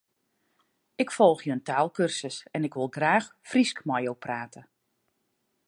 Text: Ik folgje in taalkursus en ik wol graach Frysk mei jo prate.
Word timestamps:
Ik 0.95 1.11
folgje 1.11 1.51
in 1.51 1.63
taalkursus 1.69 2.37
en 2.55 2.63
ik 2.67 2.73
wol 2.75 2.87
graach 2.97 3.29
Frysk 3.49 3.77
mei 3.87 4.01
jo 4.07 4.13
prate. 4.23 4.61